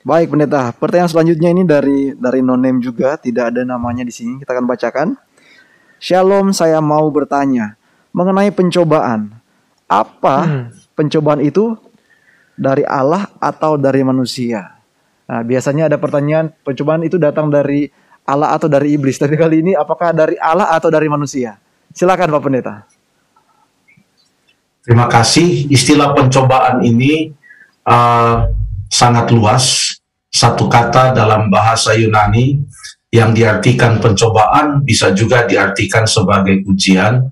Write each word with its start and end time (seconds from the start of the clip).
Baik, 0.00 0.32
pendeta. 0.32 0.72
Pertanyaan 0.72 1.12
selanjutnya 1.12 1.52
ini 1.52 1.62
dari 1.68 2.16
dari 2.16 2.40
no 2.40 2.56
name 2.56 2.80
juga, 2.80 3.20
tidak 3.20 3.52
ada 3.52 3.68
namanya 3.68 4.00
di 4.00 4.08
sini. 4.08 4.40
Kita 4.40 4.56
akan 4.56 4.64
bacakan. 4.64 5.08
Shalom, 6.00 6.56
saya 6.56 6.80
mau 6.80 7.04
bertanya 7.12 7.76
mengenai 8.16 8.48
pencobaan. 8.48 9.28
Apa 9.84 10.36
hmm. 10.48 10.96
pencobaan 10.96 11.44
itu 11.44 11.76
dari 12.56 12.80
Allah 12.88 13.28
atau 13.36 13.76
dari 13.76 14.00
manusia? 14.00 14.80
Nah, 15.28 15.44
biasanya 15.44 15.92
ada 15.92 16.00
pertanyaan 16.00 16.48
pencobaan 16.64 17.04
itu 17.04 17.20
datang 17.20 17.52
dari 17.52 17.92
Allah 18.24 18.56
atau 18.56 18.72
dari 18.72 18.96
iblis. 18.96 19.20
Tapi 19.20 19.36
kali 19.36 19.60
ini 19.60 19.72
apakah 19.76 20.16
dari 20.16 20.40
Allah 20.40 20.72
atau 20.72 20.88
dari 20.88 21.12
manusia? 21.12 21.60
Silakan 21.92 22.32
Pak 22.32 22.40
Pendeta. 22.40 22.74
Terima 24.80 25.10
kasih. 25.12 25.68
Istilah 25.68 26.16
pencobaan 26.16 26.80
ini 26.86 27.34
uh, 27.84 28.48
sangat 28.90 29.30
luas. 29.30 29.89
Satu 30.40 30.72
kata 30.72 31.12
dalam 31.12 31.52
bahasa 31.52 31.92
Yunani 31.92 32.56
yang 33.12 33.36
diartikan 33.36 34.00
pencobaan 34.00 34.80
bisa 34.80 35.12
juga 35.12 35.44
diartikan 35.44 36.08
sebagai 36.08 36.64
ujian. 36.64 37.28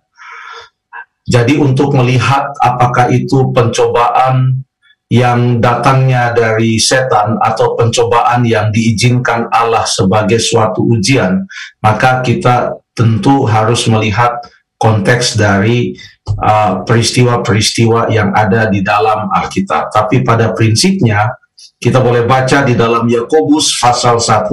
Jadi 1.24 1.56
untuk 1.56 1.96
melihat 1.96 2.52
apakah 2.60 3.08
itu 3.08 3.48
pencobaan 3.56 4.60
yang 5.08 5.56
datangnya 5.56 6.36
dari 6.36 6.76
setan 6.76 7.40
atau 7.40 7.72
pencobaan 7.80 8.44
yang 8.44 8.68
diizinkan 8.68 9.48
Allah 9.48 9.88
sebagai 9.88 10.36
suatu 10.36 10.84
ujian, 10.84 11.48
maka 11.80 12.20
kita 12.20 12.76
tentu 12.92 13.48
harus 13.48 13.88
melihat 13.88 14.36
konteks 14.76 15.40
dari 15.40 15.96
uh, 16.45 16.84
peristiwa-peristiwa 16.84 18.04
uh, 18.04 18.12
yang 18.12 18.36
ada 18.36 18.68
di 18.68 18.84
dalam 18.84 19.32
Alkitab. 19.32 19.88
Tapi 19.88 20.20
pada 20.20 20.52
prinsipnya 20.52 21.38
kita 21.79 22.02
boleh 22.02 22.26
baca 22.26 22.66
di 22.66 22.74
dalam 22.74 23.07
Yakobus 23.07 23.79
pasal 23.79 24.18
1. 24.18 24.51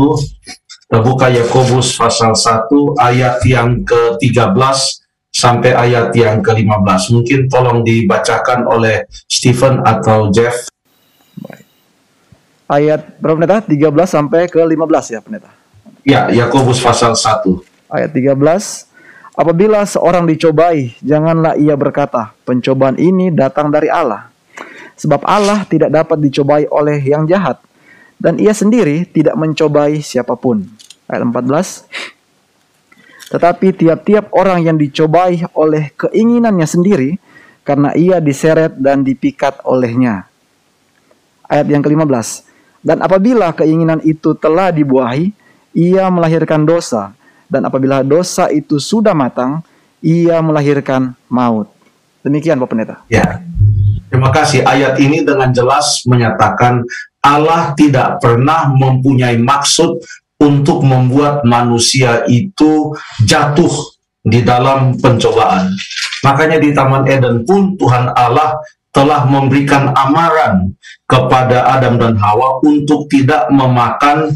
Kita 0.86 1.02
buka 1.02 1.34
Yakobus 1.34 1.98
pasal 1.98 2.38
1 2.38 2.70
ayat 3.02 3.42
yang 3.50 3.82
ke-13 3.82 4.78
sampai 5.34 5.74
ayat 5.74 6.14
yang 6.14 6.46
ke-15. 6.46 7.02
Mungkin 7.18 7.40
tolong 7.50 7.82
dibacakan 7.82 8.70
oleh 8.70 9.10
Stephen 9.26 9.82
atau 9.82 10.30
Jeff. 10.30 10.70
Ayat 12.70 13.18
berapa 13.18 13.42
pendeta? 13.42 13.58
13 13.66 14.06
sampai 14.06 14.46
ke 14.46 14.62
15 14.62 15.14
ya 15.18 15.20
pendeta? 15.26 15.50
Ya, 16.06 16.30
Yakobus 16.30 16.78
pasal 16.78 17.18
1. 17.18 17.42
Ayat 17.90 18.14
13. 18.14 18.38
Apabila 19.34 19.82
seorang 19.84 20.30
dicobai, 20.30 20.94
janganlah 21.02 21.58
ia 21.58 21.74
berkata, 21.74 22.38
pencobaan 22.46 23.02
ini 23.02 23.34
datang 23.34 23.74
dari 23.74 23.90
Allah 23.90 24.35
Sebab 24.96 25.28
Allah 25.28 25.68
tidak 25.68 25.92
dapat 25.92 26.18
dicobai 26.24 26.64
oleh 26.72 27.04
yang 27.04 27.28
jahat, 27.28 27.60
dan 28.16 28.40
ia 28.40 28.56
sendiri 28.56 29.04
tidak 29.12 29.36
mencobai 29.36 30.00
siapa 30.00 30.40
pun. 30.40 30.64
Ayat 31.12 31.28
14. 31.28 31.84
Tetapi 33.36 33.68
tiap-tiap 33.76 34.32
orang 34.32 34.64
yang 34.64 34.78
dicobai 34.80 35.44
oleh 35.52 35.92
keinginannya 36.00 36.68
sendiri, 36.68 37.20
karena 37.66 37.92
ia 37.98 38.22
diseret 38.24 38.78
dan 38.78 39.02
dipikat 39.04 39.60
olehnya. 39.66 40.30
Ayat 41.50 41.68
yang 41.68 41.84
ke-15. 41.84 42.46
Dan 42.86 43.02
apabila 43.02 43.50
keinginan 43.52 43.98
itu 44.06 44.38
telah 44.38 44.70
dibuahi, 44.70 45.34
ia 45.74 46.06
melahirkan 46.14 46.64
dosa. 46.64 47.18
Dan 47.50 47.66
apabila 47.66 48.06
dosa 48.06 48.48
itu 48.54 48.78
sudah 48.78 49.18
matang, 49.18 49.66
ia 50.06 50.38
melahirkan 50.42 51.18
maut. 51.26 51.70
Demikian 52.22 52.58
Bapak 52.62 52.70
Pendeta. 52.74 52.96
Ya. 53.10 53.42
Terima 54.16 54.32
kasih. 54.32 54.64
Ayat 54.64 54.96
ini 55.04 55.28
dengan 55.28 55.52
jelas 55.52 56.08
menyatakan 56.08 56.88
Allah 57.20 57.76
tidak 57.76 58.24
pernah 58.24 58.72
mempunyai 58.72 59.36
maksud 59.36 60.00
untuk 60.40 60.88
membuat 60.88 61.44
manusia 61.44 62.24
itu 62.32 62.96
jatuh 63.28 63.92
di 64.24 64.40
dalam 64.40 64.96
pencobaan. 65.04 65.68
Makanya 66.24 66.64
di 66.64 66.72
Taman 66.72 67.04
Eden 67.12 67.44
pun 67.44 67.76
Tuhan 67.76 68.16
Allah 68.16 68.56
telah 68.96 69.28
memberikan 69.28 69.92
amaran 69.92 70.72
kepada 71.12 71.76
Adam 71.76 72.00
dan 72.00 72.16
Hawa 72.16 72.64
untuk 72.64 73.12
tidak 73.12 73.52
memakan 73.52 74.32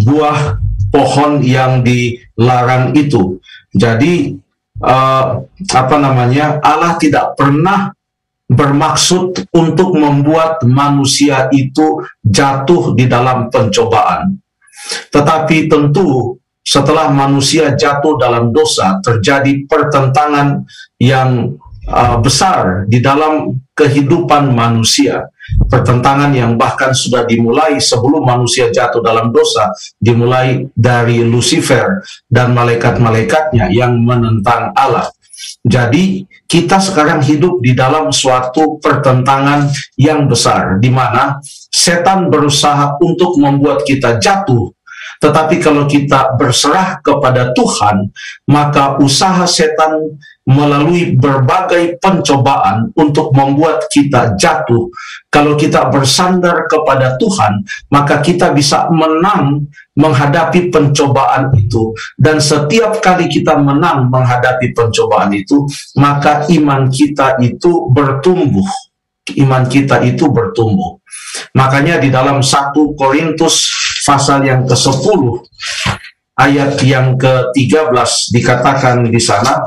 buah 0.00 0.56
pohon 0.88 1.44
yang 1.44 1.84
dilarang 1.84 2.96
itu. 2.96 3.36
Jadi 3.76 4.32
uh, 4.80 5.44
apa 5.76 5.96
namanya? 6.00 6.56
Allah 6.64 6.96
tidak 6.96 7.36
pernah 7.36 7.92
bermaksud 8.50 9.46
untuk 9.54 9.94
membuat 9.94 10.66
manusia 10.66 11.46
itu 11.54 12.02
jatuh 12.26 12.98
di 12.98 13.06
dalam 13.06 13.46
pencobaan. 13.46 14.42
Tetapi 15.14 15.70
tentu 15.70 16.34
setelah 16.60 17.08
manusia 17.14 17.78
jatuh 17.78 18.18
dalam 18.18 18.50
dosa, 18.50 18.98
terjadi 19.00 19.64
pertentangan 19.70 20.66
yang 20.98 21.56
uh, 21.88 22.18
besar 22.18 22.84
di 22.90 22.98
dalam 22.98 23.58
kehidupan 23.72 24.52
manusia. 24.52 25.30
Pertentangan 25.66 26.30
yang 26.30 26.54
bahkan 26.54 26.94
sudah 26.94 27.26
dimulai 27.26 27.82
sebelum 27.82 28.22
manusia 28.22 28.70
jatuh 28.70 29.02
dalam 29.02 29.34
dosa, 29.34 29.74
dimulai 29.98 30.70
dari 30.78 31.26
Lucifer 31.26 32.06
dan 32.30 32.54
malaikat-malaikatnya 32.54 33.70
yang 33.74 33.98
menentang 33.98 34.70
Allah. 34.78 35.10
Jadi 35.60 36.24
kita 36.48 36.80
sekarang 36.80 37.20
hidup 37.20 37.60
di 37.60 37.76
dalam 37.76 38.08
suatu 38.10 38.80
pertentangan 38.80 39.68
yang 40.00 40.24
besar 40.24 40.80
di 40.80 40.88
mana 40.88 41.36
setan 41.68 42.32
berusaha 42.32 42.96
untuk 43.00 43.36
membuat 43.36 43.84
kita 43.84 44.16
jatuh. 44.16 44.72
Tetapi 45.20 45.60
kalau 45.60 45.84
kita 45.84 46.32
berserah 46.40 46.96
kepada 47.04 47.52
Tuhan, 47.52 48.08
maka 48.48 48.96
usaha 49.04 49.44
setan 49.44 50.16
melalui 50.50 51.14
berbagai 51.14 52.02
pencobaan 52.02 52.90
untuk 52.98 53.30
membuat 53.30 53.86
kita 53.86 54.34
jatuh. 54.34 54.90
Kalau 55.30 55.54
kita 55.54 55.86
bersandar 55.94 56.66
kepada 56.66 57.14
Tuhan, 57.22 57.62
maka 57.94 58.18
kita 58.18 58.50
bisa 58.50 58.90
menang 58.90 59.70
menghadapi 59.94 60.74
pencobaan 60.74 61.54
itu. 61.54 61.94
Dan 62.18 62.42
setiap 62.42 62.98
kali 62.98 63.30
kita 63.30 63.54
menang 63.62 64.10
menghadapi 64.10 64.74
pencobaan 64.74 65.30
itu, 65.30 65.70
maka 65.94 66.50
iman 66.50 66.90
kita 66.90 67.38
itu 67.38 67.86
bertumbuh. 67.94 68.66
Iman 69.38 69.70
kita 69.70 70.02
itu 70.02 70.26
bertumbuh. 70.26 70.98
Makanya 71.54 72.02
di 72.02 72.10
dalam 72.10 72.42
satu 72.42 72.98
Korintus 72.98 73.70
pasal 74.02 74.42
yang 74.42 74.66
ke-10 74.66 75.22
ayat 76.34 76.80
yang 76.82 77.14
ke-13 77.14 78.10
dikatakan 78.34 79.06
di 79.06 79.20
sana 79.20 79.60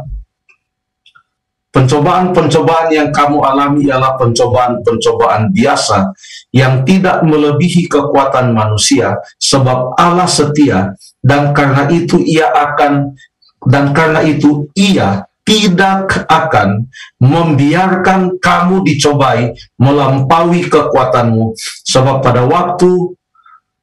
Pencobaan-pencobaan 1.73 2.93
yang 2.93 3.09
kamu 3.09 3.41
alami 3.41 3.89
ialah 3.89 4.13
pencobaan-pencobaan 4.21 5.49
biasa 5.49 6.13
yang 6.53 6.85
tidak 6.85 7.25
melebihi 7.25 7.89
kekuatan 7.89 8.53
manusia 8.53 9.17
sebab 9.41 9.97
Allah 9.97 10.29
setia 10.29 10.93
dan 11.25 11.49
karena 11.49 11.89
itu 11.89 12.21
ia 12.21 12.53
akan 12.53 13.17
dan 13.65 13.89
karena 13.89 14.21
itu 14.21 14.69
ia 14.77 15.25
tidak 15.43 16.23
akan 16.31 16.87
membiarkan 17.19 18.39
kamu 18.39 18.83
dicobai 18.87 19.51
melampaui 19.75 20.67
kekuatanmu. 20.71 21.51
Sebab 21.83 22.23
pada 22.23 22.47
waktu 22.47 23.17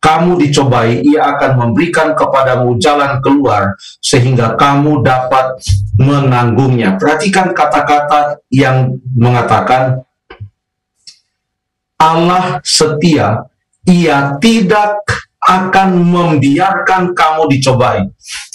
kamu 0.00 0.40
dicobai 0.40 1.04
ia 1.04 1.36
akan 1.36 1.60
memberikan 1.60 2.16
kepadamu 2.16 2.80
jalan 2.80 3.20
keluar 3.20 3.76
sehingga 4.00 4.56
kamu 4.56 5.04
dapat 5.04 5.60
menanggungnya 6.00 6.96
perhatikan 6.96 7.52
kata-kata 7.52 8.40
yang 8.48 8.96
mengatakan 9.12 10.00
Allah 12.00 12.64
setia 12.64 13.44
ia 13.84 14.40
tidak 14.40 15.04
akan 15.40 16.04
membiarkan 16.04 17.16
kamu 17.16 17.42
dicobai. 17.56 18.04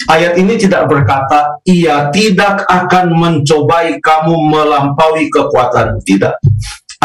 Ayat 0.06 0.38
ini 0.38 0.53
tidak 0.56 0.86
berkata, 0.86 1.57
ia 1.65 2.13
tidak 2.13 2.62
akan 2.69 3.12
mencobai 3.18 3.98
kamu 4.00 4.33
melampaui 4.53 5.27
kekuatan. 5.33 5.98
Tidak. 6.06 6.33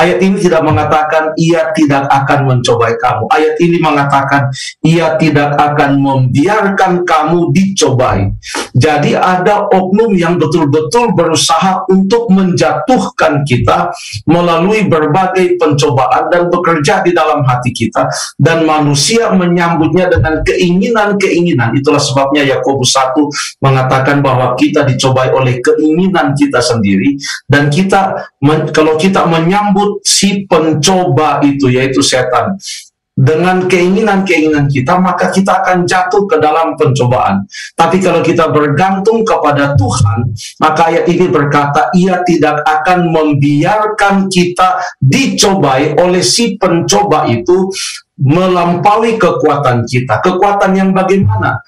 Ayat 0.00 0.25
ini 0.25 0.41
tidak 0.41 0.64
mengatakan 0.64 1.37
ia 1.37 1.69
tidak 1.76 2.08
akan 2.08 2.49
mencobai 2.49 2.97
kamu. 2.97 3.29
Ayat 3.29 3.55
ini 3.61 3.76
mengatakan 3.85 4.49
ia 4.81 5.20
tidak 5.20 5.61
akan 5.61 6.00
membiarkan 6.00 7.05
kamu 7.05 7.52
dicobai. 7.52 8.32
Jadi 8.73 9.12
ada 9.12 9.69
oknum 9.69 10.17
yang 10.17 10.41
betul-betul 10.41 11.12
berusaha 11.12 11.85
untuk 11.93 12.32
menjatuhkan 12.32 13.44
kita 13.44 13.93
melalui 14.25 14.88
berbagai 14.88 15.61
pencobaan 15.61 16.32
dan 16.32 16.49
bekerja 16.49 17.05
di 17.05 17.12
dalam 17.12 17.44
hati 17.44 17.69
kita 17.69 18.08
dan 18.41 18.64
manusia 18.64 19.29
menyambutnya 19.37 20.08
dengan 20.08 20.41
keinginan-keinginan. 20.41 21.76
Itulah 21.76 22.00
sebabnya 22.00 22.49
Yakobus 22.49 22.96
1 22.96 23.61
mengatakan 23.61 24.25
bahwa 24.25 24.56
kita 24.56 24.88
dicobai 24.88 25.29
oleh 25.37 25.61
keinginan 25.61 26.32
kita 26.32 26.64
sendiri 26.64 27.20
dan 27.44 27.69
kita 27.69 28.32
kalau 28.73 28.96
kita 28.96 29.29
menyambut 29.29 29.89
si 30.06 30.46
pencoba 30.46 31.42
itu 31.42 31.66
yaitu 31.72 31.98
setan 32.04 32.54
dengan 33.20 33.69
keinginan-keinginan 33.69 34.64
kita, 34.64 34.96
maka 34.96 35.28
kita 35.28 35.60
akan 35.60 35.84
jatuh 35.84 36.25
ke 36.25 36.40
dalam 36.40 36.72
pencobaan. 36.81 37.44
Tapi 37.76 38.00
kalau 38.00 38.25
kita 38.25 38.48
bergantung 38.48 39.20
kepada 39.28 39.76
Tuhan, 39.76 40.32
maka 40.56 40.88
ayat 40.88 41.04
ini 41.04 41.28
berkata, 41.28 41.92
ia 41.92 42.25
tidak 42.25 42.64
akan 42.64 43.12
membiarkan 43.12 44.32
kita 44.32 44.81
dicobai 44.96 46.00
oleh 46.00 46.25
si 46.25 46.56
pencoba 46.56 47.28
itu 47.28 47.69
melampaui 48.16 49.20
kekuatan 49.20 49.84
kita. 49.84 50.25
Kekuatan 50.25 50.72
yang 50.72 50.90
bagaimana? 50.96 51.60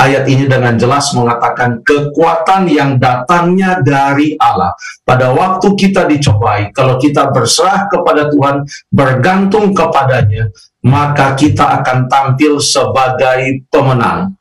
Ayat 0.00 0.24
ini 0.24 0.48
dengan 0.48 0.80
jelas 0.80 1.12
mengatakan 1.12 1.84
kekuatan 1.84 2.64
yang 2.72 2.96
datangnya 2.96 3.84
dari 3.84 4.32
Allah. 4.40 4.72
Pada 5.04 5.36
waktu 5.36 5.76
kita 5.76 6.08
dicobai, 6.08 6.72
kalau 6.72 6.96
kita 6.96 7.28
berserah 7.28 7.84
kepada 7.92 8.32
Tuhan, 8.32 8.64
bergantung 8.88 9.76
kepadanya, 9.76 10.48
maka 10.80 11.36
kita 11.36 11.84
akan 11.84 12.08
tampil 12.08 12.56
sebagai 12.56 13.68
pemenang. 13.68 14.39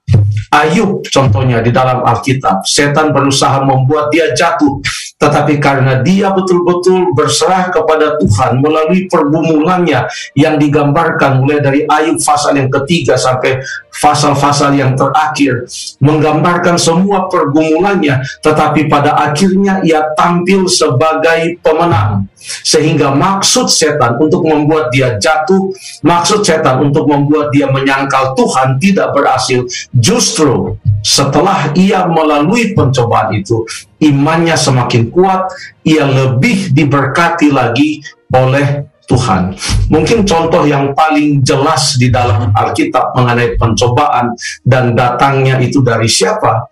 Ayub 0.50 1.06
contohnya 1.14 1.62
di 1.62 1.70
dalam 1.70 2.02
Alkitab, 2.02 2.66
setan 2.66 3.14
berusaha 3.14 3.62
membuat 3.62 4.10
dia 4.10 4.34
jatuh, 4.34 4.82
tetapi 5.22 5.62
karena 5.62 6.02
dia 6.02 6.34
betul-betul 6.34 7.14
berserah 7.14 7.70
kepada 7.70 8.18
Tuhan 8.18 8.58
melalui 8.58 9.06
pergumulannya 9.06 10.10
yang 10.34 10.58
digambarkan 10.58 11.46
mulai 11.46 11.62
dari 11.62 11.86
Ayub 11.86 12.18
pasal 12.18 12.58
yang 12.58 12.74
ketiga 12.74 13.14
sampai 13.14 13.62
pasal-pasal 14.00 14.74
yang 14.74 14.96
terakhir, 14.96 15.68
menggambarkan 16.00 16.80
semua 16.80 17.28
pergumulannya, 17.28 18.24
tetapi 18.40 18.88
pada 18.88 19.20
akhirnya 19.20 19.84
ia 19.84 20.02
tampil 20.16 20.66
sebagai 20.72 21.60
pemenang. 21.60 22.26
Sehingga 22.40 23.12
maksud 23.12 23.68
setan 23.68 24.16
untuk 24.16 24.48
membuat 24.48 24.88
dia 24.96 25.20
jatuh, 25.20 25.76
maksud 26.00 26.40
setan 26.48 26.80
untuk 26.80 27.04
membuat 27.12 27.52
dia 27.52 27.68
menyangkal 27.68 28.32
Tuhan 28.32 28.80
tidak 28.80 29.12
berhasil, 29.12 29.68
justru 30.00 30.80
setelah 31.04 31.72
ia 31.76 32.08
melalui 32.08 32.76
pencobaan 32.76 33.36
itu, 33.36 33.64
imannya 34.00 34.56
semakin 34.56 35.12
kuat, 35.12 35.52
ia 35.84 36.08
lebih 36.08 36.72
diberkati 36.76 37.52
lagi 37.52 38.04
oleh 38.32 38.88
Tuhan. 39.10 39.58
Mungkin 39.90 40.22
contoh 40.24 40.70
yang 40.70 40.94
paling 40.94 41.42
jelas 41.42 41.98
di 41.98 42.14
dalam 42.14 42.54
Alkitab 42.54 43.18
mengenai 43.18 43.58
pencobaan 43.58 44.38
dan 44.62 44.94
datangnya 44.94 45.58
itu 45.58 45.82
dari 45.82 46.06
siapa? 46.06 46.70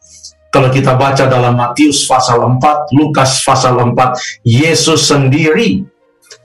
Kalau 0.47 0.71
kita 0.71 0.95
baca 0.95 1.27
dalam 1.27 1.59
Matius 1.59 2.07
pasal 2.07 2.39
4, 2.39 2.95
Lukas 2.95 3.43
pasal 3.43 3.75
4, 3.77 4.47
Yesus 4.47 5.09
sendiri 5.09 5.83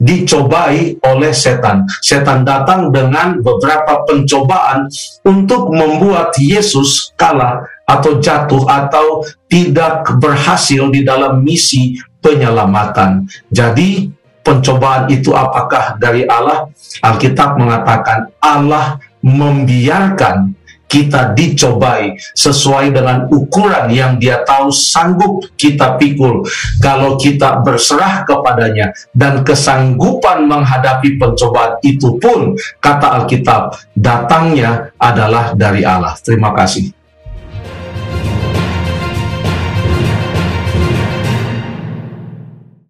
dicobai 0.03 0.99
oleh 1.07 1.31
setan. 1.31 1.87
Setan 2.03 2.43
datang 2.43 2.91
dengan 2.91 3.39
beberapa 3.39 4.03
pencobaan 4.03 4.91
untuk 5.23 5.71
membuat 5.71 6.35
Yesus 6.35 7.15
kalah 7.15 7.63
atau 7.87 8.19
jatuh 8.19 8.67
atau 8.67 9.23
tidak 9.47 10.11
berhasil 10.19 10.91
di 10.91 11.07
dalam 11.07 11.47
misi 11.47 12.03
penyelamatan. 12.19 13.31
Jadi 13.55 14.11
pencobaan 14.43 15.07
itu 15.07 15.31
apakah 15.31 15.95
dari 16.03 16.27
Allah? 16.27 16.67
Alkitab 16.99 17.55
mengatakan 17.55 18.27
Allah 18.43 18.99
membiarkan 19.23 20.59
kita 20.93 21.33
dicobai 21.33 22.21
sesuai 22.37 22.93
dengan 22.93 23.25
ukuran 23.33 23.89
yang 23.89 24.21
dia 24.21 24.45
tahu 24.45 24.69
sanggup 24.69 25.49
kita 25.57 25.97
pikul 25.97 26.45
kalau 26.85 27.17
kita 27.17 27.65
berserah 27.65 28.29
kepadanya 28.29 28.93
dan 29.17 29.41
kesanggupan 29.41 30.45
menghadapi 30.45 31.17
pencobaan 31.17 31.81
itu 31.81 32.21
pun 32.21 32.53
kata 32.77 33.25
Alkitab 33.25 33.81
datangnya 33.97 34.93
adalah 35.01 35.57
dari 35.57 35.81
Allah. 35.81 36.13
Terima 36.21 36.53
kasih. 36.53 37.02